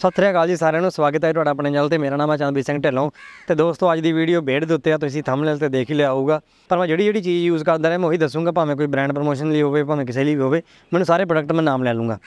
[0.00, 2.36] ਸਤਿ ਸ੍ਰੀ ਅਕਾਲ ਜੀ ਸਾਰਿਆਂ ਨੂੰ, ਸਵਾਗਤ ਹੈ ਤੁਹਾਡਾ ਆਪਣੇ ਚੈਨਲ ਤੇ। ਮੇਰਾ ਨਾਮ ਹੈ
[2.36, 3.10] ਚੰਦਬੀਰ ਸਿੰਘ ਢਿੱਲੋਂ
[3.48, 6.12] ਤੇ ਦੋਸਤੋ, ਅੱਜ ਦੀ ਵੀਡੀਓ ਬੇੜ ਦੇ ਉੱਤੇ ਆ, ਤੁਸੀਂ ਥੰਬਨੇਲ ਤੇ ਦੇਖ ਹੀ ਲਿਆ
[6.12, 6.40] ਹੋਊਗਾ।
[6.70, 9.52] ਪਰ ਮੈਂ ਜਿਹੜੀ ਜਿਹੜੀ ਚੀਜ਼ ਯੂਜ਼ ਕਰਦਾ ਰਿਹਾ, ਮੈਂ ਉਹੀ ਦੱਸੂਗਾ, ਭਾਵੇਂ ਕੋਈ ਬ੍ਰਾਂਡ ਪ੍ਰੋਮੋਸ਼ਨ
[9.52, 10.62] ਲਈ ਹੋਵੇ, ਭਾਵੇਂ ਕਿਸੇ ਲਈ ਵੀ ਹੋਵੇ,
[10.92, 12.18] ਮੈਨੂੰ ਸਾਰੇ ਪ੍ਰੋਡਕਟ ਮੈਂ ਨਾਮ ਲੈ ਲੂੰਗਾ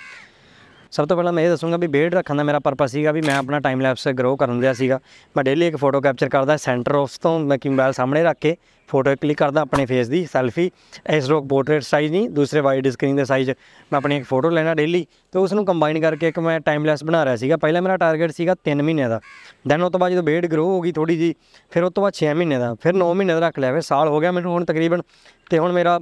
[0.91, 3.35] ਸਭ ਤੋਂ ਪਹਿਲਾਂ ਮੈਂ ਇਹ ਦੱਸੂਗਾ ਵੀ ਬੇੜ ਰੱਖਣ ਦਾ ਮੇਰਾ ਪਰਪਸ ਸੀਗਾ ਵੀ ਮੈਂ
[3.35, 4.99] ਆਪਣਾ ਟਾਈਮ ਲੈਪਸ ਗਰੋ ਕਰਨ ਦਿਆ ਸੀਗਾ।
[5.37, 8.55] ਮੈਂ ਡੇਲੀ ਇੱਕ ਫੋਟੋ ਕੈਪਚਰ ਕਰਦਾ ਸੈਂਟਰ ਆਫ ਤੋਂ ਮੈਂ ਕਿ ਮੋਬਾਈਲ ਸਾਹਮਣੇ ਰੱਖ ਕੇ
[8.89, 10.69] ਫੋਟੋ ਕਲਿੱਕ ਕਰਦਾ ਆਪਣੇ ਫੇਸ ਦੀ ਸੈਲਫੀ
[11.09, 14.73] ਇਸ ਰੋਕ ਪੋਰਟਰੇਟ ਸਾਈਜ਼ ਨਹੀਂ, ਦੂਸਰੇ ਵਾਈਡ ਸਕਰੀਨ ਦੇ ਸਾਈਜ਼ ਮੈਂ ਆਪਣੀ ਇੱਕ ਫੋਟੋ ਲੈਣਾ
[14.75, 17.97] ਡੇਲੀ ਤੇ ਉਸ ਨੂੰ ਕੰਬਾਈਨ ਕਰਕੇ ਇੱਕ ਮੈਂ ਟਾਈਮ ਲੈਸ ਬਣਾ ਰਿਹਾ ਸੀਗਾ। ਪਹਿਲਾਂ ਮੇਰਾ
[17.97, 19.19] ਟਾਰਗੇਟ ਸੀਗਾ 3 ਮਹੀਨਿਆਂ ਦਾ।
[19.67, 21.33] ਦੈਨ ਉਸ ਤੋਂ ਬਾਅਦ ਜਦੋਂ ਬੇੜ ਗਰੋ ਹੋ ਗਈ ਥੋੜੀ ਜੀ
[21.71, 24.07] ਫਿਰ ਉਸ ਤੋਂ ਬਾਅਦ 6 ਮਹੀਨੇ ਦਾ, ਫਿਰ 9 ਮਹੀਨੇ ਦਾ ਰੱਖ ਲਿਆ। ਫਿਰ ਸਾਲ
[24.07, 25.01] ਹੋ ਗਿਆ ਮੈਨੂੰ ਹੁਣ ਤਕਰੀਬਨ,
[25.49, 25.99] ਤੇ ਹੁਣ ਮੇਰਾ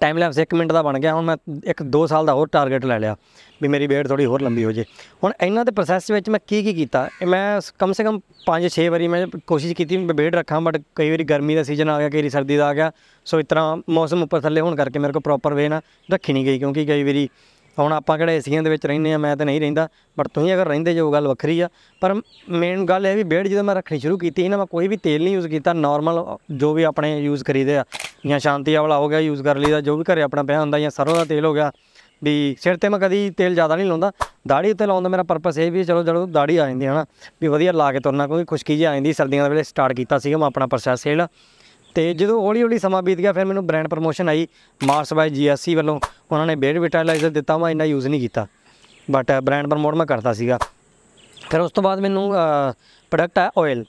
[0.00, 2.84] ਟਾਈਮ ਲੈਪਸ 1 ਮਿੰਟ ਦਾ ਬਣ ਗਿਆ, ਹੁਣ ਮੈਂ ਇੱਕ 2 ਸਾਲ ਦਾ ਹੋਰ ਟਾਰਗੇਟ
[2.84, 3.16] ਲੈ ਲਿਆ
[3.62, 4.84] ਵੀ ਮੇਰੀ ਵੇਟ ਥੋੜੀ ਹੋਰ ਲੰਬੀ ਹੋ ਜੇ।
[5.24, 8.20] ਹੁਣ ਇਹਨਾਂ ਦੇ ਪ੍ਰੋਸੈਸ ਵਿੱਚ ਮੈਂ ਕੀ ਕੀ ਕੀਤਾ, ਇਹ ਮੈਂ ਸ- ਕਮ ਸੇ ਕਮ
[8.46, 11.88] 5-6 ਵਾਰੀ ਮੈਂ ਕੋਸ਼ਿਸ਼ ਕੀਤੀ ਵੀ ਮੈਂ ਵੇਟ ਰੱਖਾਂ ਬਟ ਕਈ ਵਾਰੀ ਗਰਮੀ ਦਾ ਸੀਜ਼ਨ
[11.88, 12.92] ਆ ਗਿਆ, ਕਈ ਵਾਰੀ ਸਰਦੀ ਦਾ ਆ ਗਿਆ,
[13.24, 15.80] ਸੋ ਇਸ ਤਰ੍ਹਾਂ ਮੌਸਮ ਉੱਪਰ ਥੱਲੇ ਹੋਣ ਕਰਕੇ ਮੇਰੇ ਕੋਲ ਪ੍ਰੋਪਰ ਵੇ ਨਾ
[16.12, 17.28] ਰੱਖੀ ਨਹੀਂ ਗਈ, ਕਿਉਂਕਿ ਕਈ ਵਾਰੀ
[17.78, 19.88] ਹੁਣ ਆਪਾਂ ਕਿਹੜੇ ਏਸੀਆਂ ਦੇ ਵਿੱਚ ਰਹਿੰਦੇ ਆ, ਮੈਂ ਤਾਂ ਨਹੀਂ ਰਹਿੰਦਾ
[20.18, 21.68] ਬਟ ਤੁਸੀਂ ਅਗਰ ਰਹਿੰਦੇ ਜੋ ਗੱਲ ਵੱਖਰੀ ਆ।
[22.02, 22.14] ਪਰ
[22.50, 24.96] ਮੇਨ ਗੱਲ ਇਹ ਵੀ ਬੇੜ ਜਦੋਂ ਮੈਂ ਰੱਖਣੀ ਸ਼ੁਰੂ ਕੀਤੀ ਸੀ ਨਾ ਮੈਂ ਕੋਈ ਵੀ
[24.96, 27.84] ਤੇਲ ਨਹੀਂ ਯੂਜ਼ ਕੀਤਾ ਨਾਰਮਲ ਜੋ ਵੀ ਆਪਣੇ ਯੂਜ਼ ਕਰੀਦੇ ਆ,
[28.26, 30.90] ਜਾਂ ਸ਼ਾਂਤੀ ਵਾਲਾ ਹੋ ਗਿਆ ਯੂਜ਼ ਕਰ ਲਈਦਾ, ਜੋ ਵੀ ਘਰੇ ਆਪਣਾ ਪਿਆ ਹੁੰਦਾ, ਜਾਂ
[30.90, 31.70] ਸਰੋਂ ਦਾ ਤੇਲ ਹੋ ਗਿਆ,
[32.24, 34.10] ਵੀ ਸਿਰ ਤੇ ਮੈਂ ਕਦੀ ਤੇਲ ਜ਼ਿਆਦਾ ਨਹੀਂ ਲਾਉਂਦਾ।
[34.48, 37.04] ਦਾੜੀ ਉੱਤੇ ਲਾਉਣ ਦਾ ਮੇਰਾ ਪਰਪਸ ਇਹ ਵੀ ਚਲੋ, ਜਦੋਂ ਦਾੜੀ ਆ ਜਾਂਦੀ ਹੈ ਨਾ,
[37.42, 40.18] ਵੀ ਵਧੀਆ ਲਾ ਕੇ ਤੁਰਨਾ, ਕਿਉਂਕਿ ਖੁਸ਼ਕੀ ਜਿਹੀ ਆ ਜਾਂਦੀ, ਸਰਦੀਆਂ ਦੇ ਵੇਲੇ ਸਟਾਰਟ ਕੀਤਾ
[40.18, 41.26] ਸੀਗਾ ਮੈਂ ਆਪਣਾ ਪ੍ਰੋਸੈਸ ਸੇਲ
[41.94, 44.46] ਤੇ ਜਦੋਂ ਹੌਲੀ ਹੌਲੀ ਸਮਾਂ ਬੀਤ ਗਿਆ, ਫਿਰ ਮੈਨੂੰ ਬ੍ਰਾਂਡ ਪ੍ਰੋਮੋਸ਼ਨ ਆਈ
[44.80, 45.98] ਮਾਰਸ ਬਾਈ ਜੀਐਸਸੀ ਵੱਲੋਂ।
[46.32, 48.46] ਉਹਨਾਂ ਨੇ ਬੇਡ ਵਿਟਾਲਾਈਜ਼ਰ ਦਿੱਤਾ ਮੈਂ ਇੰਨਾ ਯੂਜ਼ ਨਹੀਂ ਕੀਤਾ।
[49.10, 50.58] ਬਟ ਬ੍ਰਾਂਡ ਪ੍ਰਮੋਟ ਮੈਂ ਕਰਦਾ ਸੀਗਾ।
[51.50, 52.32] ਫਿਰ ਉਸ ਤੋਂ ਬਾਅਦ ਮੈਨੂੰ
[53.10, 53.84] ਪ੍ਰੋਡਕਟ ਹੈ ਆਇਲ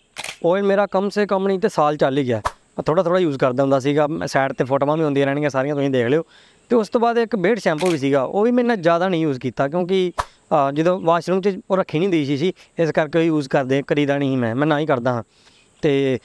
[0.45, 3.37] ਆਇਲ ਮੇਰਾ ਕਮ ਸੇ ਕਮ ਨਹੀਂ ਤੇ ਸਾਲ ਚੱਲ ਹੀ ਗਿਆ। ਮੈਂ ਥੋੜਾ ਥੋੜਾ ਯੂਜ਼
[3.37, 6.23] ਕਰਦਾ ਹੁੰਦਾ ਸੀਗਾ। ਸਾਈਡ ਤੇ ਫੋਟੋਆਂ ਵੀ ਹੁੰਦੀਆਂ ਰਹਿਣਗੀਆਂ ਸਾਰੀਆਂ ਤੁਸੀਂ ਦੇਖ ਲਿਓ।
[6.69, 9.21] ਤੇ ਉਸ ਤੋਂ ਬਾਅਦ ਇੱਕ ਬੇਡ ਸ਼ੈਂਪੂ ਵੀ ਸੀਗਾ। ਉਹ ਵੀ ਮੈਂ ਇੰਨਾ ਜ਼ਿਆਦਾ ਨਹੀਂ
[9.21, 13.19] ਯੂਜ਼ ਕੀਤਾ ਕਿਉਂਕਿ ਅ, ਜਦੋਂ ਵਾਸ਼ਰੂਮ 'ਚ ਉਹ ਰੱਖੀ ਨਹੀਂ ਦੀ ਸੀ ਸੀ ਇਸ ਕਰਕੇ
[13.19, 15.23] ਉਹ ਯੂਜ਼ ਕਰਦੇ ਕਰੀਦਾ ਨਹੀਂ ਸੀ ਮੈਂ। ਮੈਂ ਨਾ ਹੀ ਕਰਦਾ ਹਾਂ।
[15.81, 16.19] ਤੇ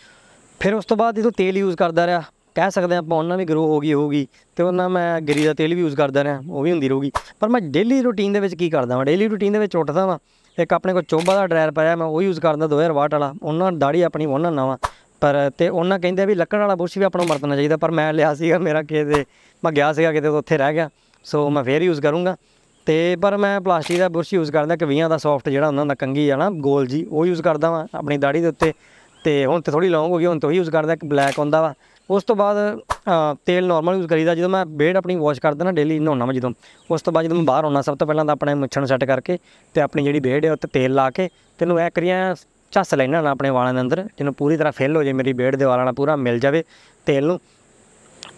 [0.61, 2.23] ਫਿਰ ਉਸ ਤੋਂ ਬਾਅਦ ਜਦੋਂ ਤੇਲ ਯੂਜ਼ ਕਰਦਾ ਰਿਹਾ
[2.57, 4.27] ਕਹਿ ਸਕਦੇ ਹਾਂ ਆਪਾਂ ਉਹਨਾਂ ਵੀ ਗਰੋ ਹੋ ਗਈ ਹੋਊਗੀ
[4.57, 7.49] ਤੇ ਉਹਨਾਂ ਮੈਂ ਗਰੀ ਦਾ ਤੇਲ ਵੀ ਯੂਜ਼ ਕਰਦਾ ਰਿਹਾ, ਉਹ ਵੀ ਹੁੰਦੀ ਰਹੂਗੀ। ਪਰ
[7.49, 9.05] ਮੈਂ ਡੇਲੀ ਰੂਟੀਨ ਦੇ ਵਿੱਚ ਕੀ ਕਰਦਾ ਵਾਂ?
[9.05, 10.19] ਡੇਲੀ ਰੂਟੀਨ ਦੇ ਵਿੱਚ ਉੱਠਦਾ ਵਾਂ।
[10.59, 13.73] ਇੱਕ ਆਪਣੇ ਕੋਲ ਚੋਬਾ ਦਾ ਡਰਾਇਰ ਪਿਆ ਮੈਂ ਉਹ ਯੂਜ਼ ਕਰਦਾ 2000 ਵਾਟ ਵਾਲਾ। ਉਹਨਾਂ
[13.73, 14.77] ਦਾੜੀ ਆਪਣੀ ਉਹਨਾਂ ਨਾਵਾਂ
[15.23, 18.13] ਪਰ ਤੇ ਉਹਨਾਂ ਕਹਿੰਦੇ ਵੀ ਲੱਕੜ ਵਾਲਾ ਬੁਰਸ਼ ਵੀ ਆਪਣਾ ਨੂੰ ਵਰਤਣਾ ਚਾਹੀਦਾ, ਪਰ ਮੈਂ
[18.13, 19.25] ਲਿਆ ਸੀਗਾ ਮੇਰਾ ਕਿਤੇ
[19.63, 20.89] ਮੈਂ ਗਿਆ ਸੀਗਾ ਕਿਤੇ ਤਾਂ ਉੱਥੇ ਰਹਿ ਗਿਆ।
[21.25, 22.37] ਸੋ ਮੈਂ ਫੇਰ ਯੂਜ਼ ਕਰੂੰਗਾ।
[22.87, 26.29] ਤੇ ਪਰ ਮੈਂ ਪਲਾਸਟਿਕ ਦਾ ਬੁਰਸ਼ ਯੂਜ਼ ਕਰਦਾ ਕਵੀਆਂ ਦਾ ਸੌਫਟ ਜਿਹੜਾ ਉਹਨਾਂ ਦਾ ਕੰਗੀ
[26.29, 28.73] ਆ ਨਾ ਗੋਲ ਜੀ, ਉਹ ਯੂਜ਼ ਕਰਦਾ ਵਾਂ, ਆਪਣੀ ਦਾੜੀ ਦੇ ਉੱਤੇ।
[29.27, 31.63] ਤੇ ਹੁਣ ਤੇ ਥੋੜੀ ਲੌਂਗ ਹੋ ਗਈ ਹੁਣ ਤੋਂ ਹੀ ਯੂਜ਼ ਕਰਦਾ ਇੱਕ ਬਲੈਕ ਹੁੰਦਾ
[31.63, 31.75] ਵਾ।
[32.11, 35.73] ਉਸ ਤੋਂ ਬਾਅਦ ਅ, ਤੇਲ ਨਾਰਮਲ ਯੂਜ਼ ਕਰੀਦਾ ਜਦੋਂ ਮੈਂ ਬੇੜ ਆਪਣੀ ਵਾਸ਼ ਕਰਦਾ ਨਾ
[35.73, 36.51] ਡੇਲੀ ਨਹਾਉਣਾ ਮੈਂ ਜਦੋਂ।
[36.91, 39.05] ਉਸ ਤੋਂ ਬਾਅਦ ਜਦੋਂ ਮੈਂ ਬਾਹਰ ਆਉਣਾ ਸਭ ਤੋਂ ਪਹਿਲਾਂ ਤਾਂ ਆਪਣੇ ਮੁੱਛਾਂ ਨੂੰ ਸੈੱਟ
[39.05, 39.39] ਕਰਕੇ
[39.75, 41.29] ਤੇ ਆਪਣੀ ਜਿਹੜੀ ਬੇੜ ਹੈ ਉੱਤੇ ਤੇਲ ਲਾ ਕੇ
[41.59, 42.35] ਤੈਨੂੰ ਐ ਕਰੀਆਂ
[42.73, 45.57] ਝੱਸ ਲੈਣਾ ਨਾ ਆਪਣੇ ਵਾਲਾਂ ਦੇ ਅੰਦਰ ਜਿਹਨੂੰ ਪੂਰੀ ਤਰ੍ਹਾਂ ਫਿਲ ਹੋ ਜਾਏ ਮੇਰੀ ਬੇੜ
[45.57, 46.65] ਦੇ ਵਾਲਾਂ ਨਾਲ ਪੂਰਾ ਮਿਲ ਜਾਵੇ
[47.07, 47.41] ਤੇਲ ਨੂੰ।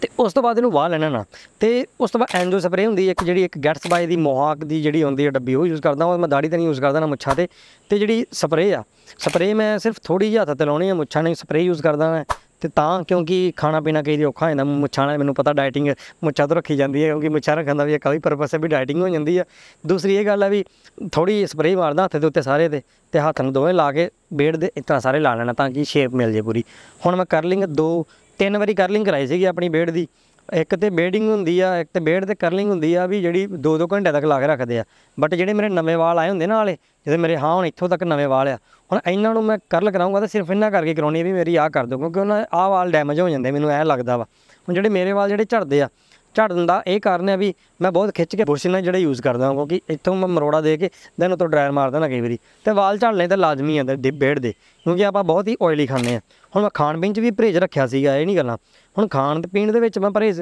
[0.01, 1.23] ਤੇ ਉਸ ਤੋਂ ਬਾਅਦ ਇਹਨੂੰ ਵਾਹ ਲੈਣਾ ਨਾ।
[1.59, 4.57] ਤੇ ਉਸ ਤੋਂ ਬਾਅਦ ਐਂਜੋ ਸਪਰੇ ਹੁੰਦੀ ਹੈ, ਇੱਕ ਜਿਹੜੀ ਇੱਕ ਗੈਟਸ ਬਾਈ ਦੀ ਮੋਹਾਕ
[4.57, 6.99] ਦੀ ਜਿਹੜੀ ਹੁੰਦੀ ਹੈ ਡੱਬੀ, ਉਹ ਯੂਜ਼ ਕਰਦਾ ਉਹ ਮੈਂ ਦਾੜੀ ਤੇ ਨਹੀਂ ਯੂਜ਼ ਕਰਦਾ
[6.99, 7.47] ਨਾ ਮੁੱਛਾਂ ਤੇ।
[7.89, 8.83] ਤੇ ਜਿਹੜੀ ਸਪਰੇ ਆ
[9.19, 12.23] ਸਪਰੇ ਮੈਂ ਸਿਰਫ ਥੋੜੀ ਜਿਹੀ ਹੱਥ ਤੇ ਲਾਉਣੀ ਆ, ਮੁੱਛਾਂ ਨਹੀਂ ਸਪਰੇ ਯੂਜ਼ ਕਰਦਾ ਮੈਂ
[12.61, 15.87] ਤੇ ਤਾਂ ਕਿਉਂਕਿ ਖਾਣਾ ਪੀਣਾ ਕਈ ਦੀ ਔਖਾ ਹੋ ਜਾਂਦਾ, ਮੁੱਛਾਂ ਨਾਲ ਮੈਨੂੰ ਪਤਾ ਡਾਈਟਿੰਗ
[16.23, 18.67] ਮੁੱਛਾਂ ਤੋਂ ਰੱਖੀ ਜਾਂਦੀ ਹੈ, ਕਿਉਂਕਿ ਮੁੱਛਾਂ ਰੱਖਣ ਦਾ ਵੀ ਇੱਕ ਵੀ ਪਰਪਸ ਹੈ ਵੀ
[18.67, 19.43] ਡਾਈਟਿੰਗ ਹੋ ਜਾਂਦੀ ਹੈ
[19.87, 20.63] ਦੂਸਰੀ ਇਹ ਗੱਲ ਹੈ ਵੀ
[21.11, 22.81] ਥੋੜੀ ਸਪਰੇ ਮਾਰਦਾ ਹੱਥ ਦੇ ਉੱਤੇ ਸਾਰੇ ਤੇ
[23.13, 25.83] ਤੇ ਹੱਥ ਨੂੰ ਦੋਵੇਂ ਲਾ ਕੇ ਬੇੜ ਦੇ ਇਸ ਤਰ੍ਹਾਂ ਸਾਰੇ ਲਾ ਲੈਣਾ ਤਾਂ ਕਿ
[25.83, 26.63] ਸ਼ੇਪ ਮਿਲ ਜੇ ਪੂਰੀ।
[27.05, 28.05] ਹੁਣ ਮੈਂ ਕਰਲਿੰਗ ਦੋ
[28.39, 30.07] ਤਿੰਨ ਵਾਰੀ ਕਰਲਿੰਗ ਕਰਾਈ ਸੀਗੀ ਆਪਣੀ ਬੇੜ ਦੀ।
[30.49, 33.87] ਇੱਕ ਤੇ ਬੇਡਿੰਗ ਹੁੰਦੀ ਆ, ਇੱਕ ਤੇ ਬੇੜ ਤੇ ਕਰਲਿੰਗ ਹੁੰਦੀ ਆ ਵੀ ਜਿਹੜੀ 2-2
[33.93, 34.83] ਘੰਟੇ ਤੱਕ ਲਾ ਕੇ ਰੱਖਦੇ ਆ।
[35.17, 36.73] ਬਟ ਜਿਹੜੇ ਮੇਰੇ ਨਵੇਂ ਵਾਲ ਆਏ ਹੁੰਦੇ ਨਾ ਵਾਲੇ
[37.05, 38.57] ਜਿਹਦੇ ਮੇਰੇ, ਹਾਂ, ਹੁਣ ਇੱਥੋਂ ਤੱਕ ਨਵੇਂ ਵਾਲ ਆ।
[38.89, 41.69] ਹੁਣ ਇਹਨਾਂ ਨੂੰ ਮੈਂ ਕਰਲ ਕਰਾਉਂਗਾ ਤਾਂ ਸਿਰਫ ਇਹਨਾਂ ਕਰਕੇ ਕਰਾਉਣੀ ਆ ਵੀ ਮੇਰੀ ਆਹ
[41.69, 44.89] ਕਰ ਦਿਓ, ਕਿਉਂਕਿ ਉਹਨਾਂ ਆਹ ਵਾਲ ਡੈਮੇਜ ਹੋ ਜਾਂਦੇ ਮੈਨੂੰ ਐ ਲੱਗਦਾ ਵਾ। ਹੁਣ ਜਿਹੜੇ
[44.89, 45.89] ਮੇਰੇ ਵਾਲ ਜਿਹੜੇ ਝੜਦੇ ਆ
[46.35, 49.45] ਝੜਨ ਦਾ ਇਹ ਕਾਰਨ ਹੈ ਵੀ ਮੈਂ ਬਹੁਤ ਖਿੱਚ ਕੇ ਬੁਰਸ਼ ਨਾਲ ਜਿਹੜੇ ਯੂਜ਼ ਕਰਦਾ
[49.45, 52.71] ਹਾਂ, ਕਿਉਂਕਿ ਇੱਥੋਂ ਮੈਂ ਮਰੋੜਾ ਦੇ ਕੇ ਦੈਨ ਉਤੋਂ ਡਰਾਇਰ ਮਾਰਦਾ ਨਾ ਕਈ ਵਾਰੀ। ਤੇ
[52.71, 54.53] ਵਾਲ ਝੜਨੇ ਤਾਂ ਲਾਜ਼ਮੀ ਆ, ਦੇ ਬੇੜ ਦੇ।
[54.85, 56.19] ਕਿਉਂਕਿ ਆਪਾਂ ਬਹੁਤ ਹੀ ਆਇਲੀ ਖਾਂਦੇ ਆ
[56.53, 58.57] ਹੁਣ ਮੈਂ ਖਾਣ ਪੀਣ 'ਚ ਵੀ ਪਰਹੇਜ਼ ਰੱਖਿਆ ਸੀਗਾ, ਇਹ ਨਹੀਂ ਗੱਲਾਂ।
[58.95, 60.41] ਹੁਣ ਖਾਣ ਤੇ ਪੀਣ ਦੇ ਵਿੱਚ ਮੈਂ ਪਰਹੇਜ਼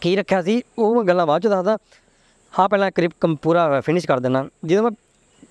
[0.00, 1.76] ਕੀ ਰੱਖਿਆ ਸੀ, ਉਹ ਮੈਂ ਗੱਲਾਂ ਬਾਅਦ ਚ ਦੱਸਦਾ।
[2.52, 4.90] ਹਾਂ ਪਹਿਲਾਂ ਕਰੀਬ ਕੰਮ ਪੂਰਾ ਫਿਨਿਸ਼ ਕਰ ਦੇਣਾ ਜਦੋਂ ਮੈਂ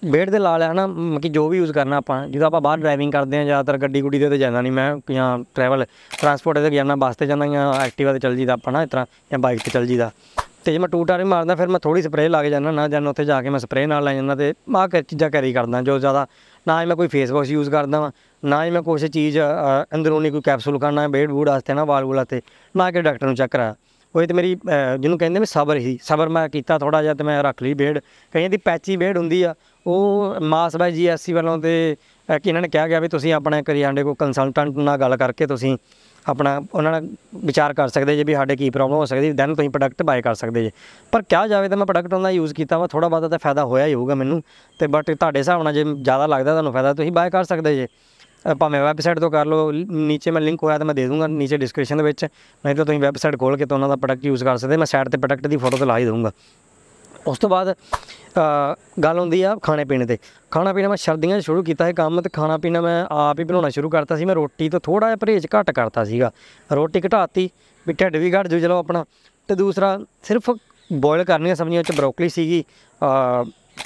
[0.02, 2.80] ਬੇੜ ਦੇ ਲਾ ਲਿਆ ਨਾ ਮ ਕਿ ਜੋ ਵੀ ਯੂਜ਼ ਕਰਨਾ ਆਪਾਂ ਜਦੋਂ ਆਪਾਂ ਬਾਹਰ
[2.80, 5.86] ਡਰਾਈਵਿੰਗ ਕਰਦੇ ਆ ਜ਼ਿਆਦਾਤਰ ਗੱਡੀ ਗੁੱਡੀ ਦੇ ਤੇ ਜਾਂਦਾ ਨਹੀਂ ਮੈਂ ਜਾਂ ਟਰੈਵਲ
[6.22, 9.06] ਟਰਾਂਸਪੋਰਟ ਤੇ ਜਾਣਾ ਬੱਸ ਤੇ ਜਾਂਦਾ ਜਾਂ ਐਕਟਿਵਾ ਤੇ ਚੱਲ ਜੀਦਾ ਆਪਾਂ ਨਾ ਇਸ ਤਰ੍ਹਾਂ
[9.32, 10.12] ਜਾਂ ਬਾਈਕ ਤੇ ਚੱਲ ਜੀਦਾ
[10.66, 13.02] ਤੇ ਜੇ ਮੈਂ ਟੂ ਟਾਰੇ ਮਾਰਦਾ ਫਿਰ ਮੈਂ ਥੋੜੀ ਸਪਰੇਅ ਲਾ ਕੇ ਜਾਂਦਾ ਨਾ ਜਾਂ
[13.02, 15.98] ਉੱਥੇ ਜਾ ਕੇ ਮੈਂ ਸਪਰੇਅ ਨਾਲ ਲੈ ਜਾਂਦਾ ਤੇ ਆਹ ਕਰ ਚੀਜ਼ਾਂ ਕੈਰੀ ਕਰਦਾ ਜੋ
[16.00, 16.26] ਜ਼ਿਆਦਾ
[16.66, 18.12] ਨਾ ਹੀ ਮੈਂ ਕੋਈ ਫੇਸ ਵਾਸ਼ ਯੂਜ਼ ਕਰਦਾ ਵਾਂ
[18.44, 22.04] ਨਾ ਹੀ ਮੈਂ ਕੋਈ ਚੀਜ਼ ਅ, ਅੰਦਰੂਨੀ ਕੋਈ ਕੈਪਸੂਲ ਖਾਣਾ ਬੇੜ ਬੂੜ ਵਾਸਤੇ ਨਾ ਵਾਲ
[22.06, 22.42] ਵੂਲਾਂ ਤੇ
[22.76, 23.76] ਨਾ ਕਿ ਡਾਕਟਰ ਨੂੰ ਚੈੱਕ ਕਰਾ
[24.16, 27.24] ਉਹ ਤੇ ਮੇਰੀ ਅ, ਜਿਹਨੂੰ ਕਹਿੰਦੇ ਵੀ ਸਬਰ ਹੀ ਸਬਰ ਮੈਂ ਕੀਤਾ ਥੋੜਾ ਜਿਹਾ ਤੇ
[27.24, 27.98] ਮੈਂ ਰੱਖ ਲਈ ਬੇੜ
[28.34, 29.54] ਕਈਆਂ ਦੀ ਪੈਚੀ ਬੇੜ ਹੁੰਦੀ ਆ
[29.88, 31.96] ਉਹ ਮਾਸ ਬਾਈ ਜੀਐਸਸੀ ਵੱਲੋਂ ਤੇ
[32.30, 35.46] ਅ, ਕਿ ਇਹਨਾਂ ਨੇ ਕਿਹਾ ਗਿਆ ਵੀ ਤੁਸੀਂ ਆਪਣੇ ਕਰਿਆਂਡੇ ਕੋ ਕੰਸਲਟੈਂਟ ਨਾਲ ਗੱਲ ਕਰਕੇ
[35.48, 35.78] ਤੁਸੀਂ
[36.30, 39.70] ਆਪਣਾ ਉਹਨਾਂ ਨਾਲ ਵਿਚਾਰ ਕਰ ਸਕਦੇ ਜੇ ਵੀ ਸਾਡੇ ਕੀ ਪ੍ਰੋਬਲਮ ਹੋ ਸਕਦੀ ਦੈਨ ਤੁਸੀਂ
[39.70, 40.72] ਪ੍ਰੋਡਕਟ ਬਾਏ ਕਰ ਸਕਦੇ ਜੇ।
[41.12, 43.86] ਪਰ ਕਿਹਾ ਜਾਵੇ ਤਾਂ ਮੈਂ ਪ੍ਰੋਡਕਟ ਉਹਦਾ ਯੂਜ਼ ਕੀਤਾ ਵਾ ਥੋੜਾ ਬਹੁਤਾ ਤਾਂ ਫਾਇਦਾ ਹੋਇਆ
[43.86, 44.44] ਹੀ ਹੋਊਗਾ ਮੈਨੂੰ
[44.80, 47.88] ਤੇ ਬਟ ਤੁਹਾਡੇ ਹਿਸਾਬ ਨਾਲ ਜੇ ਜ਼ਿਆਦਾ ਲੱਗਦਾ ਤੁਹਾਨੂੰ ਫਾਇਦਾ ਤੁਸੀਂ ਬਾਏ ਕਰ ਸਕਦੇ ਜੇ।
[48.52, 51.28] ਅ, ਭਾਵੇਂ ਵੈਬਸਾਈਟ ਤੋਂ ਕਰ ਲਓ ਲ- ਨੀਚੇ ਮੈਂ ਲਿੰਕ ਹੋਇਆ ਤਾਂ ਮੈਂ ਦੇ ਦੂੰਗਾ
[51.28, 52.26] ਨੀਚੇ ਡਿਸਕ੍ਰਿਪਸ਼ਨ ਦੇ ਵਿੱਚ
[52.66, 55.10] ਨਹੀਂ ਤਾਂ ਤੁਸੀਂ ਵੈਬਸਾਈਟ ਖੋਲ ਕੇ ਤਾਂ ਉਹਨਾਂ ਦਾ ਪ੍ਰੋਡਕਟ ਯੂਜ਼ ਕਰ ਸਕਦੇ ਮੈਂ ਸਾਈਡ
[55.10, 56.32] ਤੇ ਪ੍ਰੋਡਕਟ ਦੀ ਫੋਟੋ ਤੇ ਲਾ ਹੀ ਦਊਂਗਾ।
[57.28, 60.18] ਉਸ ਤੋਂ ਬਾਅਦ ਅ, ਗੱਲ ਹੁੰਦੀ ਆ ਖਾਣੇ ਪੀਣੇ ਤੇ।
[60.52, 63.44] ਖਾਣਾ ਪੀਣਾ ਮੈਂ ਸਰਦੀਆਂ 'ਚ ਸ਼ੁਰੂ ਕੀਤਾ ਇਹ ਕੰਮ ਤੇ ਖਾਣਾ ਪੀਣਾ ਮੈਂ ਆਪ ਹੀ
[63.44, 66.32] ਬਣਾਉਣਾ ਸ਼ੁਰੂ ਕਰਤਾ ਸੀ। ਮੈਂ ਰੋਟੀ ਤੋਂ ਥੋੜਾ ਜਿਹਾ ਪਰਹੇਜ਼ ਘੱਟ ਕਰਤਾ ਸੀਗਾ।
[66.74, 67.50] ਰੋਟੀ ਘਟਾਤੀ
[67.86, 69.06] ਵੀ ਢਿੱਡ ਵੀ ਘਟ ਜੂ ਚਲੋ ਆਪਣਾ।
[69.50, 70.50] ਤੇ ਦੂਸਰਾ ਸਿਰਫ
[70.90, 72.64] ਬੋਇਲ ਕਰਨੀਆਂ ਸਬਜ਼ੀਆਂ ਵਿੱਚ ਬਰੋਕਲੀ ਸੀਗੀ।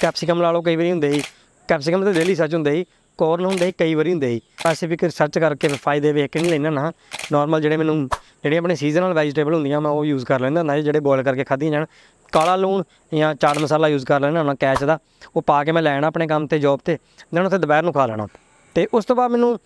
[0.01, 1.21] ਕੈਪਸਿਕਮ ਲਾ ਲਓ ਕਈ ਵਾਰੀ ਹੁੰਦੇ ਸੀ।
[1.69, 2.85] ਕੈਪਸਿਕਮ ਤੇ ਡੇਲੀ ਸਰਚ ਹੁੰਦੇ ਸੀ
[3.19, 6.51] ਕੋਰਨ ਹੁੰਦੇ ਸੀ ਕਈ ਵਾਰੀ ਹੁੰਦੇ ਸੀ। ਸਪੈਸੀਫਿਕ ਸਰਚ ਕਰਕੇ ਫਿਰ ਫਾਇਦੇ ਵੇਖ ਕੇ ਨਹੀਂ
[6.51, 6.91] ਲੈਣਾ ਨਾ।
[7.31, 7.95] ਨਾਰਮਲ ਜਿਹੜੇ ਮੈਨੂੰ
[8.43, 11.43] ਜਿਹੜੇ ਆਪਣੇ ਸੀਜ਼ਨਲ ਵੈਜੀਟੇਬਲ ਹੁੰਦੀਆਂ ਮੈਂ ਉਹ ਯੂਜ਼ ਕਰ ਲੈਂਦਾ ਹੁੰਦਾ ਸੀ, ਜਿਹੜੇ ਬੋਇਲ ਕਰਕੇ
[11.43, 11.85] ਖਾਧੀਆਂ ਜਾਣ।
[12.31, 12.83] ਕਾਲਾ ਲੂਣ
[13.13, 14.97] ਜਾਂ ਚਾਟ ਮਸਾਲਾ ਯੂਜ਼ ਕਰ ਲੈਣਾ ਹੁੰਦਾ ਕੈਚ ਦਾ,
[15.35, 16.97] ਉਹ ਪਾ ਕੇ ਮੈਂ ਲੈਣਾ ਆਪਣੇ ਕੰਮ ਤੇ ਜੌਬ ਤੇ
[17.35, 18.27] ਦੈਨ ਉੱਥੇ ਦੁਪਹਿਰ ਨੂੰ ਖਾ ਲੈਣਾ।
[18.75, 19.57] ਤੇ ਉਸ ਤੋਂ ਬਾਅਦ ਮੈਨੂੰ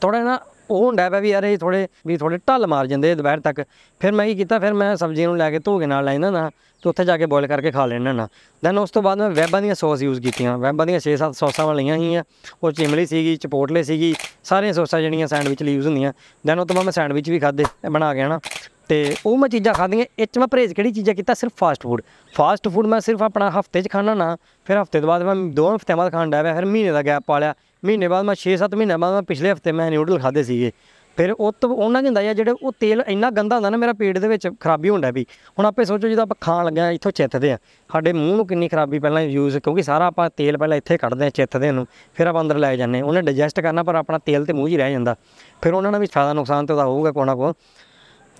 [0.00, 0.38] ਥੋੜਾ ਨਾ
[0.70, 3.62] ਉਹ ਹੁੰਦਾ ਪਿਆ ਵੀ ਯਾਰ ਇਹ ਥੋੜੇ ਵੀ ਥੋੜੇ ਢੱਲ ਮਾਰ ਜਾਂਦੇ ਆ ਦੁਪਹਿਰ ਤੱਕ।
[4.00, 6.30] ਫਿਰ ਮੈਂ ਕੀ ਕੀਤਾ, ਫਿਰ ਮੈਂ ਸਬਜ਼ੀਆਂ ਨੂੰ ਲੈ ਕੇ ਧੋ ਕੇ ਨਾਲ ਲੈ ਜਾਂਦਾ
[6.30, 6.50] ਨਾ,
[6.82, 8.28] ਤੇ ਉੱਥੇ ਜਾ ਕੇ ਬੋਇਲ ਕਰਕੇ ਖਾ ਲੈਣਾ ਨਾ।
[8.62, 11.96] ਦੈਨ ਉਸ ਤੋਂ ਬਾਅਦ ਮੈਂ ਵੈਬਾਂ ਦੀਆਂ ਸੌਸ ਯੂਜ਼ ਕੀਤੀਆਂ। ਵੈਬਾਂ ਦੀਆਂ 6-7 ਸੌਸਾਂ ਵਾਲੀਆਂ
[11.98, 12.22] ਸੀਗੀਆਂ
[12.62, 14.14] ਉਹ ਚਿਮਲੀ ਸੀਗੀ, ਚਪੋਟਲੇ ਸੀਗੀ,
[14.44, 16.12] ਸਾਰੀਆਂ ਸੌਸਾਂ ਜਿਹੜੀਆਂ ਸੈਂਡਵਿਚ ਲਈ ਯੂਜ਼ ਹੁੰਦੀਆਂ।
[16.44, 18.40] ਦੈਨ ਉਹ ਤੋਂ ਬਾਅਦ ਮੈਂ ਸੈਂਡਵਿਚ ਵੀ ਖਾਦੇ ਬਣਾ ਕੇ ਨਾ
[18.88, 21.34] ਤੇ ਉਹ ਮੈਂ ਚੀਜ਼ਾਂ ਖਾਧੀਆਂ। ਇਹ 'ਚ ਮੈਂ ਪਰਹੇਜ਼ ਕਿਹੜੀ ਚੀਜ਼ਾਂ ਕੀਤਾ?
[21.34, 22.02] ਸਿਰਫ ਫਾਸਟ ਫੂਡ
[22.34, 24.36] ਫਾਸਟ ਫੂਡ ਮੈਂ ਸਿਰਫ ਆਪਣਾ ਹਫ਼ਤੇ 'ਚ ਖਾਣਾ ਨਾ,
[24.66, 27.22] ਫਿਰ ਹਫ਼ਤੇ ਤੋਂ ਬਾਅਦ ਮੈਂ ਦੋ ਹਫਤਿਆਂ ਬਾਅਦ ਖਾਣ ਡਿਆ ਪਿਆ, ਫਿਰ ਮਹੀਨੇ ਦਾ ਗੈਪ
[27.26, 27.54] ਪਾ ਲਿਆ।
[27.84, 30.72] ਮਹੀਨੇ ਬਾਅਦ ਮੈਂ 6-7 ਮਹੀਨੇ ਬਾਅਦ ਮੈਂ ਪਿਛਲੇ ਹਫ਼ਤੇ ਮੈਂ ਨਿਊਡਲ ਖਾਦੇ ਸੀਗੇ।
[31.18, 33.92] ਫਿਰ ਉਹ ਤੋਂ ਉਹਨਾਂ 'ਚ ਹੁੰਦਾ ਆ ਜਿਹੜੇ ਉਹ ਤੇਲ ਇੰਨਾ ਗੰਦਾ ਹੁੰਦਾ ਨਾ ਮੇਰਾ
[33.92, 35.24] ਪੇਟ ਦੇ ਵਿੱਚ ਖਰਾਬੀ ਹੁੰਦਾ ਵੀ
[35.58, 37.58] ਹੁਣ ਆਪੇ ਸੋਚੋ ਜਦੋਂ ਆਪਾਂ ਖਾਣ ਲੱਗੇ ਆ ਇੱਥੋਂ ਚਿੱਥਦੇ ਆ
[37.90, 41.30] ਸਾਡੇ ਮੂੰਹ ਨੂੰ ਕਿੰਨੀ ਖਰਾਬੀ ਪਹਿਲਾਂ ਯੂਜ਼ ਕਿਉਂਕਿ ਸਾਰਾ ਆਪਾਂ ਤੇਲ ਪਹਿਲਾਂ ਇੱਥੇ ਕੱਢਦੇ ਆ
[41.30, 44.52] ਚਿੱਥਦੇ ਨੂੰ, ਫਿਰ ਆਪਾਂ ਅੰਦਰ ਲੈ ਜਾਂਦੇ ਹਾਂ। ਉਹਨੇ ਡਾਈਜੈਸਟ ਕਰਨਾ, ਪਰ ਆਪਣਾ ਤੇਲ ਤੇ
[44.52, 45.16] ਮੂੰਹ 'ਚ ਹੀ ਰਹਿ ਜਾਂਦਾ।
[45.62, 47.52] ਫਿਰ ਉਹਨਾਂ ਨਾਲ ਵੀ ਫਾਇਦਾ ਨੁਕਸਾਨ ਤੇ ਉਹਦਾ ਹੋਊਗਾ ਕੋਣਾ ਕੋ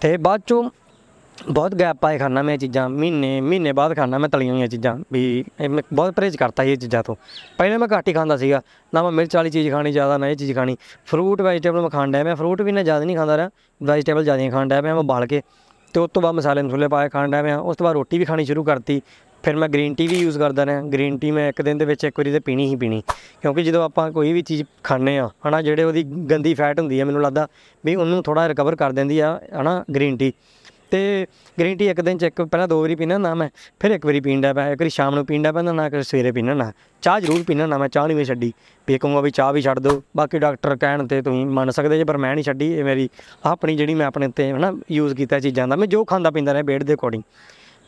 [0.00, 0.70] ਤੇ ਬਾਅਦ ਚੋਂ
[1.52, 4.98] ਬਹੁਤ ਗੈਪ ਪਾਏ ਖਾਣਾ ਮੈਂ ਇਹ ਚੀਜ਼ਾਂ। ਮਹੀਨੇ ਮਹੀਨੇ ਬਾਅਦ ਖਾਣਾ ਮੈਂ ਤਲੀਆਂ ਹੋਈਆਂ ਚੀਜ਼ਾਂ।
[5.12, 7.16] ਵੀ ਇਹ ਮੈਂ ਬਹੁਤ ਪਰਹੇਜ਼ ਕਰਤਾ ਸੀ ਇਹ ਚੀਜ਼ਾਂ ਤੋਂ।
[7.58, 8.62] ਪਹਿਲੇ ਮੈਂ ਘੱਟ ਹੀ ਖਾਂਦਾ ਸੀਗਾ।
[8.94, 12.12] ਨਾ ਮੈਂ ਮਿਰਚ ਵਾਲੀ ਚੀਜ਼ ਖਾਣੀ, ਜ਼ਿਆਦਾ ਨਾ ਇਹ ਚੀਜ਼ ਖਾਣੀ। ਫਰੂਟ ਵੈਜੀਟੇਬਲ ਮੈਂ ਖਾਣ
[12.12, 13.50] ਡਿਆ ਮੈਂ ਫਰੂਟ ਵੀ ਨਾ ਜ਼ਿਆਦਾ ਨਹੀਂ ਖਾਂਦਾ ਰਿਹਾ।
[13.82, 15.42] ਵੈਜੀਟੇਬਲ ਜ਼ਿਆਦਾ ਖਾਣ ਡਿਆ ਪਿਆ ਮੈਂ ਬਾਲ ਕੇ।
[15.94, 18.18] ਤੇ ਉਸ ਤੋਂ ਬਾਅਦ ਮਸਾਲੇ ਮਸੂਲੇ ਪਾ ਕੇ ਖਾਣ ਡਿਆ ਪਿਆ। ਉਸ ਤੋਂ ਬਾਅਦ ਰੋਟੀ
[18.18, 19.02] ਵੀ ਖਾਣੀ ਸ਼ੁਰੂ ਕਰਤੀ।
[19.42, 22.04] ਫਿਰ ਮੈਂ ਗ੍ਰੀਨ ਟੀ ਵੀ ਯੂਜ਼ ਕਰਦਾ ਰਿਹਾ। ਗ੍ਰੀਨ ਟੀ ਮੈਂ ਇੱਕ ਦਿਨ ਦੇ ਵਿੱਚ
[22.04, 23.02] ਇੱਕ ਵਾਰੀ ਤੇ ਪੀਣੀ ਹੀ ਪੀਣੀ।
[23.42, 27.04] ਕਿਉਂਕਿ ਜਦੋਂ ਆਪਾਂ ਕੋਈ ਵੀ ਚੀਜ਼ ਖਾਂਦੇ ਆ ਹਨਾ, ਜਿਹੜੇ ਉਹਦੀ ਗੰਦੀ ਫੈਟ ਹੁੰਦੀ ਹੈ
[27.04, 27.46] ਮੈਨੂੰ ਲੱਗਦਾ
[27.84, 30.32] ਵੀ ਉਹਨੂੰ ਥੋੜਾ ਰਿਕਵਰ ਕਰ ਦਿੰਦੀ ਆ, ਹਨਾ ਗ੍ਰੀਨ ਟੀ
[30.90, 31.26] ਤੇ
[31.60, 33.48] ਗ੍ਰੀਨ ਟੀ ਇੱਕ ਦਿਨ ਚ ਇੱਕ, ਪਹਿਲਾਂ ਦੋ ਵਾਰੀ ਪੀਣਾ ਨਾ ਮੈਂ,
[33.80, 36.54] ਫਿਰ ਇੱਕ ਵਾਰੀ ਪੀਂਦਾ ਪਿਆ, ਇੱਕ ਵਾਰੀ ਸ਼ਾਮ ਨੂੰ ਪੀਂਦਾ ਪੈਂਦਾ ਨਾ ਕਿ ਸਵੇਰੇ ਪੀਣਾ
[36.54, 38.52] ਨਾ ਚਾਹ ਜ਼ਰੂਰ ਪੀਣਾ ਨਾ ਮੈਂ, ਚਾਹ ਨਹੀਂ ਮੈਂ ਛੱਡੀ।
[38.88, 42.04] ਵੀ ਕਹੂੰਗਾ ਵੀ ਚਾਹ ਵੀ ਛੱਡ ਦਿਓ ਬਾਕੀ ਡਾਕਟਰ ਕਹਿਣ ਤੇ ਤੁਸੀਂ ਮੰਨ ਸਕਦੇ ਜੇ,
[42.04, 43.08] ਪਰ ਮੈਂ ਨਹੀਂ ਛੱਡੀ, ਇਹ ਮੇਰੀ
[43.44, 46.62] ਆਪਣੀ ਜਿਹੜੀ ਮੈਂ ਆਪਣੇ ਤੇ ਹਨਾ ਯੂਜ਼ ਕੀਤਾ ਚੀਜ਼ਾਂ ਦਾ। ਮੈਂ ਜੋ ਖਾਂਦਾ ਪੀਂਦਾ ਰਿਹਾ
[46.62, 47.22] ਬੇੜ ਦੇ ਅਕੋਰਡਿੰਗ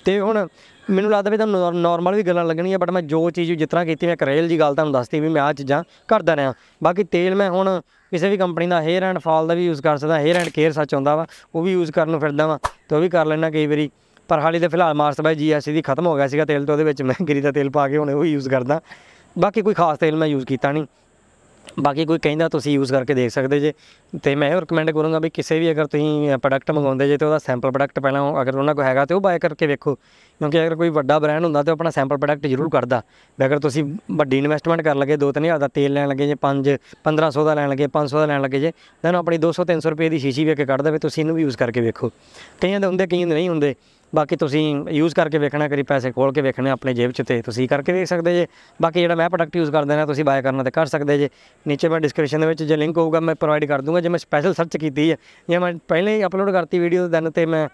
[0.04, 0.46] ਤੇ ਹੁਣ
[0.90, 4.06] ਮੈਨੂੰ ਲੱਗਦਾ ਵੀ ਤੁਹਾਨੂੰ ਨਾਰਮਲ ਵੀ ਗੱਲਾਂ ਲੱਗਣੀਆਂ ਬਟ ਮੈਂ ਜੋ ਚੀਜ਼ ਜਿਸ ਤਰ੍ਹਾਂ ਕੀਤੀ,
[4.06, 6.52] ਮੈਂ ਕਰੇਲ ਦੀ ਗੱਲ ਤੁਹਾਨੂੰ ਦੱਸਤੀ ਵੀ ਮੈਂ ਆਹ ਚੀਜ਼ਾਂ ਕਰਦਾ ਰਿਹਾ।
[6.82, 7.80] ਬਾਕੀ ਤੇਲ ਮੈਂ ਹੁਣ
[8.12, 10.72] ਕਿਸੇ ਵੀ ਕੰਪਨੀ ਦਾ ਹੇਅਰ ਐਂਡ ਫਾਲ ਦਾ ਵੀ ਯੂਜ਼ ਕਰ ਸਕਦਾ ਹੇਅਰ ਐਂਡ ਕੇਅਰ
[10.72, 12.58] ਸੱਚ ਆਉਂਦਾ ਵਾ, ਉਹ ਵੀ ਯੂਜ਼ ਕਰਨ ਨੂੰ ਫਿਰਦਾ ਵਾ,
[12.88, 13.90] ਤੇ ਉਹ ਵੀ ਕਰ ਲੈਣਾ ਕਈ ਵਾਰੀ।
[14.28, 16.84] ਪਰ ਹਾਲੀ ਤੇ ਫਿਲਹਾਲ ਮਾਰਸ ਬਾਈ ਜੀਐਸਸੀ ਦੀ ਖਤਮ ਹੋ ਗਿਆ ਸੀਗਾ ਤੇਲ, ਤੇ ਉਹਦੇ
[16.84, 18.80] ਵਿੱਚ ਮੈਂ ਗਿਰੀ ਦਾ ਤੇਲ ਪਾ ਕੇ ਹੁਣ ਉਹ ਯੂਜ਼ ਕਰਦਾ।
[19.36, 20.86] ਬਾਕੀ ਕੋਈ ਖਾਸ ਤੇਲ ਮੈਂ ਯੂਜ਼ ਕੀਤਾ ਨਹੀਂ।
[21.78, 23.72] ਬਾਕੀ ਕੋਈ ਕਹਿੰਦਾ ਤੁਸੀਂ ਯੂਜ਼ ਕਰਕੇ ਦੇਖ ਸਕਦੇ ਜੇ।
[24.22, 27.38] ਤੇ ਮੈਂ ਇਹ ਰਿਕਮੈਂਡ ਕਰੂੰਗਾ ਵੀ ਕਿਸੇ ਵੀ ਅਗਰ ਤੁਸੀਂ ਪ੍ਰੋਡਕਟ ਮੰਗਾਉਂਦੇ ਜੇ ਤੇ ਉਹਦਾ
[27.38, 30.88] ਸੈਂਪਲ ਪ੍ਰੋਡਕਟ ਪਹਿਲਾਂ ਅਗਰ ਉਹਨਾਂ ਕੋਲ ਹੈਗਾ ਤੇ ਉਹ ਬਾਏ ਕਰਕੇ ਵੇਖੋ। ਕਿਉਂਕਿ ਅਗਰ ਕੋਈ
[30.88, 33.02] ਵੱਡਾ ਬ੍ਰਾਂਡ ਹੁੰਦਾ ਤੇ ਉਹ ਆਪਣਾ ਸੈਂਪਲ ਪ੍ਰੋਡਕਟ ਜ਼ਰੂਰ ਕਰਦਾ
[33.38, 33.84] ਵੀ ਅਗਰ ਤੁਸੀਂ
[34.16, 37.88] ਵੱਡੀ ਇਨਵੈਸਟਮੈਂਟ ਕਰਨ ਲੱਗੇ 2-3000 ਦਾ ਤੇਲ ਲੈਣ ਲੱਗੇ ਜੇ 5 1500 ਦਾ ਲੈਣ ਲੱਗੇ
[37.96, 38.72] 500 ਦਾ ਲੈਣ ਲੱਗੇ ਜੇ,
[39.04, 41.80] then ਆਪਣੀ 200-300 ਰੁਪਏ ਦੀ ਸ਼ੀਸ਼ੀ ਵੇਖ ਕੇ ਕੱਢ ਦੇਵੇ ਤੁਸੀਂ ਇਹਨੂੰ ਵੀ ਯੂਜ਼ ਕਰਕੇ
[41.80, 42.10] ਵੇਖੋ।
[42.60, 43.74] ਕਈਆਂ ਦੇ ਹੁੰਦੇ, ਕਈਆਂ ਦੇ ਨਹੀਂ ਹੁੰਦੇ।
[44.14, 47.68] ਬਾਕੀ ਤੁਸੀਂ ਯੂਜ਼ ਕਰਕੇ ਵੇਖਣਾ ਕਰੀ ਪੈਸੇ ਖੋਲ ਕੇ ਵੇਖਣੇ ਆਪਣੇ ਜੇਬ 'ਚ ਤੇ ਤੁਸੀਂ
[47.68, 48.46] ਕਰਕੇ ਵੇਖ ਸਕਦੇ ਜੇ।
[48.82, 51.28] ਬਾਕੀ ਜਿਹੜਾ ਮੈਂ ਪ੍ਰੋਡਕਟ ਯੂਜ਼ ਕਰਦਾ ਨਾ ਤੁਸੀਂ ਬਾਏ ਕਰਨਾ ਤੇ ਕਰ ਸਕਦੇ ਜੇ।
[51.66, 54.54] ਨੀਚੇ ਮੈਂ ਡਿਸਕ੍ਰਿਪਸ਼ਨ ਦੇ ਵਿੱਚ ਜੇ ਲਿੰਕ ਹੋਊਗਾ, ਮੈਂ ਪ੍ਰੋਵਾਈਡ ਕਰ ਦੂੰਗਾ। ਜੇ ਮੈਂ ਸਪੈਸ਼ਲ
[54.54, 55.16] ਸਰਚ ਕੀਤੀ ਹੈ,
[55.50, 57.68] ਜਾਂ ਮੈਂ ਪਹਿਲੇ ਹੀ ਅਪਲੋਡ ਕਰਤੀ ਵੀਡੀਓ ਦੈਨ ਤੇ ਮੈਂ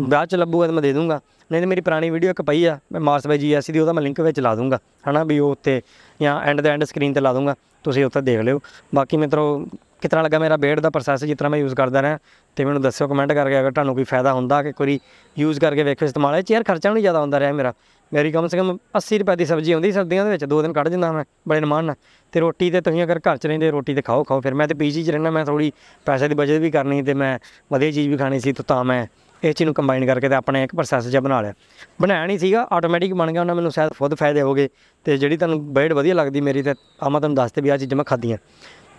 [0.00, 1.20] ਬਾਅਦ ਚ ਲੱਭੂਗਾ ਤਾਂ ਮੈਂ ਦੇ ਦੂੰਗਾ।
[1.52, 4.02] ਨਹੀਂ ਤੇ ਮੇਰੀ ਪੁਰਾਣੀ ਵੀਡੀਓ ਇੱਕ ਪਈ ਆ, ਮੈਂ ਮਾਰਸ ਬਾਈ ਜੀਐਸਸੀ ਦੀ, ਉਹਦਾ ਮੈਂ
[4.02, 4.78] ਲਿੰਕ ਵਿੱਚ ਲਾ ਦੂੰਗਾ।
[5.10, 5.80] ਹਨਾ ਵੀ ਉਹ ਉੱਤੇ
[6.22, 7.54] ਜਾਂ ਐਂਡ ਦੇ ਐਂਡ ਸਕਰੀਨ ਤੇ ਲਾ ਦੂੰਗਾ।
[7.84, 8.60] ਤੁਸੀਂ ਉੱਥੇ ਦੇਖ ਲਿਓ।
[8.94, 9.66] ਬਾਕੀ ਮਿੱਤਰੋ
[10.06, 12.18] ਕਿਤਨਾ ਲੱਗਾ ਮੇਰਾ ਬੇੜ ਦਾ ਪ੍ਰੋਸੈਸ ਜਿਸ ਤਰ੍ਹਾਂ ਮੈਂ ਯੂਜ਼ ਕਰਦਾ ਰਿਹਾ,
[12.56, 14.98] ਤੇ ਮੈਨੂੰ ਦੱਸਿਓ ਕਮੈਂਟ ਕਰਕੇ ਅਗਰ ਤੁਹਾਨੂੰ ਕੋਈ ਫਾਇਦਾ ਹੁੰਦਾ ਕਿ ਕੋਈ
[15.36, 17.72] ਯੂਜ਼ ਕਰਕੇ ਵੇਖੋ ਇਸਤੇਮਾਲ ਇਹ ਚੇਅਰ ਖਰਚਾ ਵੀ ਨਹੀਂ ਜ਼ਿਆਦਾ ਹੁੰਦਾ ਰਿਹਾ ਮੇਰਾ।
[18.12, 20.88] ਮੇਰੀ ਕਮ ਸੇ ਕਮ 80 ਰੁਪਏ ਦੀ ਸਬਜ਼ੀ ਆਉਂਦੀ ਸਰਦੀਆਂ ਦੇ ਵਿੱਚ, ਦੋ ਦਿਨ ਕੱਢ
[20.88, 21.96] ਦਿੰਦਾ ਮੈਂ, ਬੜੇ ਨਿਮਾਨ ਨਾਲ।
[22.32, 24.74] ਤੇ ਰੋਟੀ ਤੇ ਤੁਸੀਂ ਅਗਰ ਘਰ 'ਚ ਰਹਿੰਦੇ ਰੋਟੀ ਤੇ ਖਾਓ ਖਾਓ, ਫਿਰ ਮੈਂ ਤੇ
[24.74, 25.72] ਪੀਜੀ 'ਚ ਰਹਿਣਾ ਮੈਂ ਥੋੜੀ
[26.06, 27.38] ਪੈਸੇ ਦੀ ਬਚਤ ਵੀ ਕਰਨੀ ਤੇ ਮੈਂ
[27.72, 29.06] ਵਧੀਆ ਚੀਜ਼ ਵੀ ਖਾਣੀ ਸੀ, ਤੇ ਤਾਂ ਮੈਂ
[29.42, 31.52] ਇਹ ਚੀਜ਼ ਨੂੰ ਕੰਬਾਈਨ ਕਰਕੇ ਤੇ ਆਪਣੇ ਇੱਕ ਪ੍ਰੋਸੈਸ ਜਿਹਾ ਬਣਾ ਲਿਆ।
[32.00, 34.68] ਬਣਾਇਆ ਨਹੀਂ ਸੀਗਾ ਆਟੋਮੈਟਿਕ ਬਣ ਗਿਆ, ਉਹਨਾਂ ਮੈਨੂੰ ਸ਼ਾਇਦ ਖੁਦ ਫਾਇਦੇ ਹੋਗੇ
[35.06, 37.96] ਤੇ ਜਿਹੜੀ ਤੁਹਾਨੂੰ ਬੇੜ ਵਧੀਆ ਲੱਗਦੀ ਮੇਰੀ ਤੇ ਆ ਮੈਂ ਤੁਹਾਨੂੰ ਦੱਸਦੇ ਵੀ ਆ ਚੀਜ਼ਾਂ
[37.96, 38.38] ਮੈਂ ਖਾਧੀਆਂ।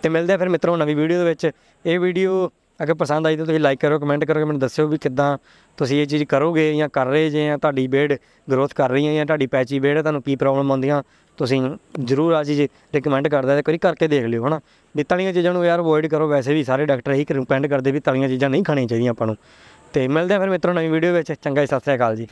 [0.02, 1.50] ਤੇ ਮਿਲਦੇ ਆ ਫਿਰ ਮਿੱਤਰੋ ਨਵੀਂ ਵੀਡੀਓ ਦੇ ਵਿੱਚ।
[1.86, 2.50] ਇਹ ਵੀਡੀਓ
[2.82, 5.36] ਅਗਰ ਪਸੰਦ ਆਈ ਤਾਂ ਤੁਸੀਂ ਲਾਈਕ ਕਰੋ ਕਮੈਂਟ ਕਰੋ, ਮੈਨੂੰ ਦੱਸਿਓ ਵੀ ਕਿੱਦਾਂ
[5.78, 8.16] ਤੁਸੀਂ ਇਹ ਚੀਜ਼ ਕਰੋਗੇ ਜਾਂ ਕਰ ਰਹੇ ਜੇ ਜਾਂ ਤੁਹਾਡੀ ਬੇੜ
[8.50, 11.02] ਗਰੋਥ ਕਰ ਰਹੀ ਹੈ ਜਾਂ ਤੁਹਾਡੀ ਪੈਚੀ ਬੇੜ ਹੈ ਤੁਹਾਨੂੰ ਕੀ ਪ੍ਰੋਬਲਮ ਆਉਂਦੀਆਂ,
[11.36, 12.62] ਤੁਸੀਂ ਜਰੂਰ ਆ ਚੀਜ਼
[12.94, 14.60] ਰਿਕਮੈਂਡ ਕਰਦਾ ਤੇ ਕਰੀ ਕਰਕੇ ਦੇਖ ਲਿਓ, ਹਨਾ?
[14.96, 18.00] ਵੀ ਤਲੀਆਂ ਚੀਜ਼ਾਂ ਨੂੰ ਯਾਰ ਅਵੋਇਡ ਕਰੋ, ਵੈਸੇ ਵੀ ਸਾਰੇ ਡਾਕਟਰ ਇਹੀ ਰਿਕਮੈਂਡ ਕਰਦੇ ਵੀ
[18.00, 19.36] ਤਲੀਆਂ ਚੀਜ਼ਾਂ ਨਹੀਂ ਖਾਣੀਆਂ ਚਾਹੀਦੀਆਂ ਆਪਾਂ ਨੂੰ।
[19.92, 22.26] ਤੇ ਮਿਲਦੇ ਆ ਫਿਰ ਮਿੱਤਰੋ ਨਵੀਂ ਵੀਡੀਓ ਵਿੱਚ। ਚੰਗਾ ਜੀ, ਸਤਿ ਸ੍ਰੀ ਅਕਾਲ ਜੀ।